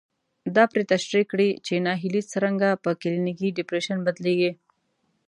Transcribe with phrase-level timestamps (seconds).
[0.55, 4.51] دا پرې تشرېح کړي چې ناهيلي څرنګه په کلينيکي ډېپريشن بدلېږي.